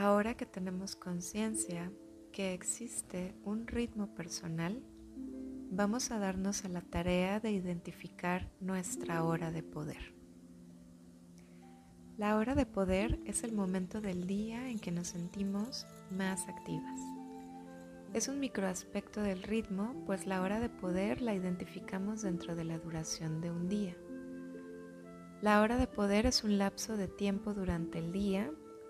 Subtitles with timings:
[0.00, 1.90] Ahora que tenemos conciencia
[2.30, 4.80] que existe un ritmo personal,
[5.72, 10.14] vamos a darnos a la tarea de identificar nuestra hora de poder.
[12.16, 15.84] La hora de poder es el momento del día en que nos sentimos
[16.16, 17.00] más activas.
[18.14, 22.78] Es un microaspecto del ritmo, pues la hora de poder la identificamos dentro de la
[22.78, 23.96] duración de un día.
[25.42, 28.48] La hora de poder es un lapso de tiempo durante el día,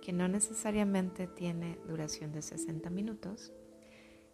[0.09, 3.53] que no necesariamente tiene duración de 60 minutos,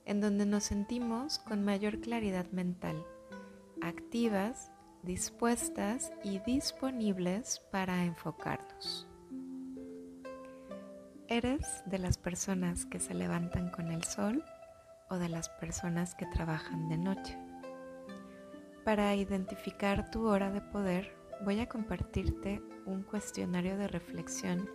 [0.05, 3.05] en donde nos sentimos con mayor claridad mental,
[3.83, 4.71] activas,
[5.03, 9.09] dispuestas y disponibles para enfocarnos.
[11.27, 14.45] ¿Eres de las personas que se levantan con el sol
[15.11, 17.37] o de las personas que trabajan de noche?
[18.85, 24.69] Para identificar tu hora de poder, voy a compartirte un cuestionario de reflexión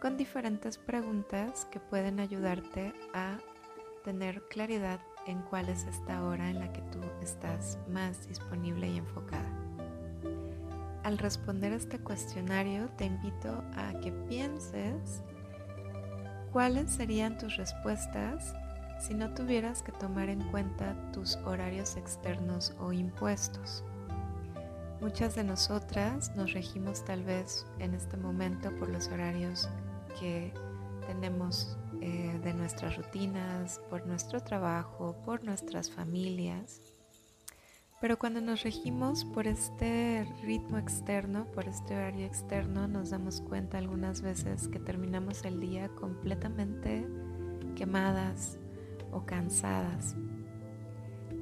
[0.00, 3.38] con diferentes preguntas que pueden ayudarte a
[4.04, 8.98] tener claridad en cuál es esta hora en la que tú estás más disponible y
[8.98, 9.50] enfocada.
[11.02, 15.22] Al responder este cuestionario te invito a que pienses
[16.52, 18.54] cuáles serían tus respuestas
[18.98, 23.84] si no tuvieras que tomar en cuenta tus horarios externos o impuestos.
[25.00, 29.68] Muchas de nosotras nos regimos tal vez en este momento por los horarios
[30.18, 30.54] que
[31.06, 36.80] tenemos eh, de nuestras rutinas, por nuestro trabajo, por nuestras familias.
[38.00, 43.76] Pero cuando nos regimos por este ritmo externo, por este horario externo, nos damos cuenta
[43.76, 47.06] algunas veces que terminamos el día completamente
[47.74, 48.58] quemadas
[49.12, 50.16] o cansadas.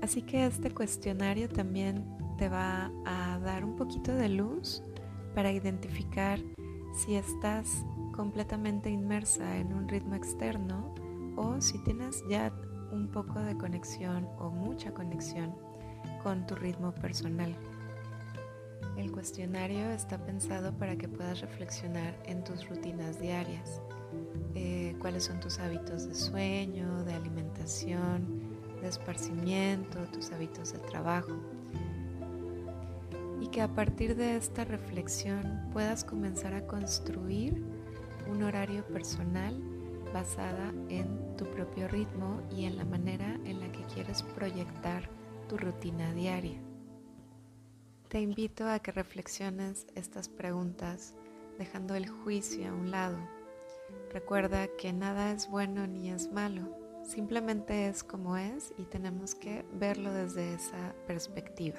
[0.02, 2.04] Así que este cuestionario también
[2.36, 4.82] te va a dar un poquito de luz
[5.34, 6.40] para identificar
[6.94, 10.94] si estás completamente inmersa en un ritmo externo
[11.36, 12.52] o si tienes ya
[12.92, 15.54] un poco de conexión o mucha conexión
[16.22, 17.54] con tu ritmo personal.
[18.96, 23.80] El cuestionario está pensado para que puedas reflexionar en tus rutinas diarias,
[24.54, 31.53] eh, cuáles son tus hábitos de sueño, de alimentación, de esparcimiento, tus hábitos de trabajo
[33.54, 37.62] que a partir de esta reflexión puedas comenzar a construir
[38.28, 39.62] un horario personal
[40.12, 45.08] basada en tu propio ritmo y en la manera en la que quieres proyectar
[45.48, 46.60] tu rutina diaria.
[48.08, 51.14] Te invito a que reflexiones estas preguntas
[51.56, 53.18] dejando el juicio a un lado.
[54.12, 59.64] Recuerda que nada es bueno ni es malo, simplemente es como es y tenemos que
[59.74, 61.78] verlo desde esa perspectiva.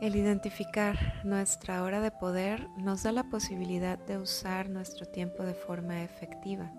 [0.00, 5.52] El identificar nuestra hora de poder nos da la posibilidad de usar nuestro tiempo de
[5.52, 6.72] forma efectiva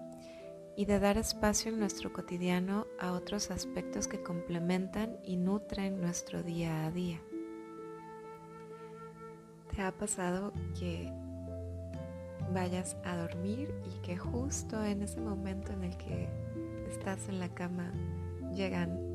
[0.76, 6.42] y de dar espacio en nuestro cotidiano a otros aspectos que complementan y nutren nuestro
[6.42, 7.22] día a día.
[9.76, 11.14] ¿Te ha pasado que
[12.52, 16.28] vayas a dormir y que justo en ese momento en el que
[16.90, 17.94] estás en la cama
[18.52, 19.11] llegan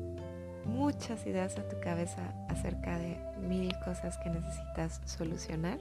[0.67, 3.17] muchas ideas a tu cabeza acerca de
[3.47, 5.79] mil cosas que necesitas solucionar.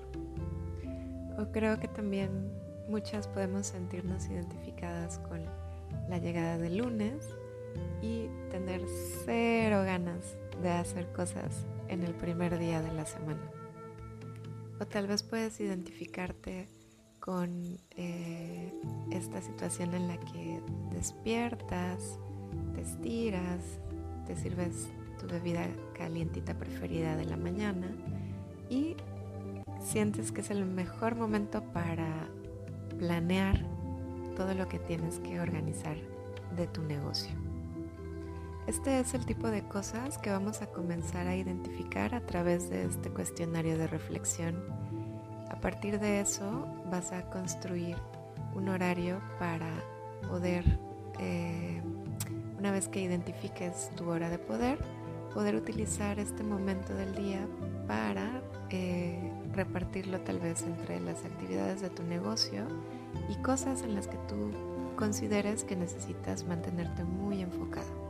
[1.38, 2.50] O creo que también
[2.88, 5.44] muchas podemos sentirnos identificadas con
[6.08, 7.28] la llegada del lunes
[8.00, 8.82] y tener
[9.24, 13.50] cero ganas de hacer cosas en el primer día de la semana.
[14.80, 16.68] O tal vez puedes identificarte
[17.20, 18.72] con eh,
[19.10, 22.18] esta situación en la que despiertas,
[22.74, 23.80] te estiras,
[24.26, 24.88] te sirves
[25.18, 25.66] tu bebida
[25.96, 27.88] calientita preferida de la mañana
[28.68, 28.96] y
[29.80, 32.28] sientes que es el mejor momento para
[32.98, 33.64] planear
[34.36, 35.96] todo lo que tienes que organizar
[36.56, 37.34] de tu negocio.
[38.66, 42.84] Este es el tipo de cosas que vamos a comenzar a identificar a través de
[42.84, 44.56] este cuestionario de reflexión.
[45.50, 47.96] A partir de eso vas a construir
[48.54, 49.70] un horario para
[50.28, 50.64] poder
[51.20, 51.80] eh,
[52.58, 54.78] una vez que identifiques tu hora de poder,
[55.34, 57.46] poder utilizar este momento del día
[57.86, 62.64] para eh, repartirlo tal vez entre las actividades de tu negocio
[63.28, 64.50] y cosas en las que tú
[64.96, 68.06] consideres que necesitas mantenerte muy enfocado.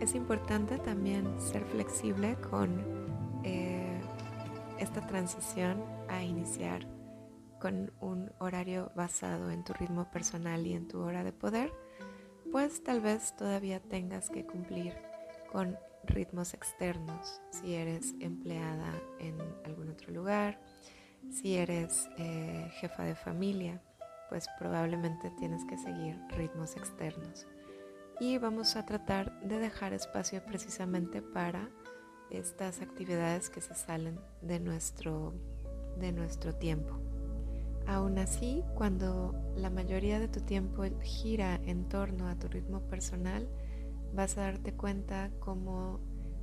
[0.00, 2.80] Es importante también ser flexible con
[3.44, 4.00] eh,
[4.78, 6.86] esta transición a iniciar
[7.62, 11.72] con un horario basado en tu ritmo personal y en tu hora de poder,
[12.50, 14.94] pues tal vez todavía tengas que cumplir
[15.52, 20.60] con ritmos externos si eres empleada en algún otro lugar,
[21.30, 23.80] Si eres eh, jefa de familia,
[24.28, 27.46] pues probablemente tienes que seguir ritmos externos.
[28.18, 31.70] Y vamos a tratar de dejar espacio precisamente para
[32.28, 35.32] estas actividades que se salen de nuestro,
[36.00, 37.11] de nuestro tiempo.
[37.86, 43.48] Aún así, cuando la mayoría de tu tiempo gira en torno a tu ritmo personal,
[44.14, 46.00] vas a darte cuenta cómo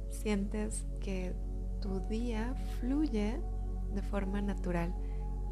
[0.10, 1.34] sientes que
[1.82, 3.40] tu día fluye
[3.94, 4.94] de forma natural,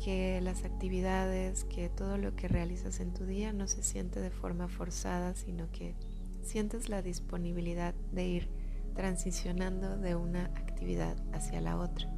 [0.03, 4.29] que las actividades, que todo lo que realizas en tu día no se siente de
[4.29, 5.95] forma forzada, sino que
[6.41, 8.49] sientes la disponibilidad de ir
[8.93, 12.09] transicionando de una actividad hacia la otra.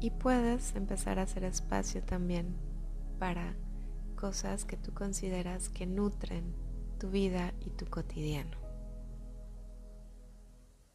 [0.00, 2.56] Y puedes empezar a hacer espacio también
[3.20, 3.54] para
[4.16, 6.54] cosas que tú consideras que nutren
[6.98, 8.59] tu vida y tu cotidiano.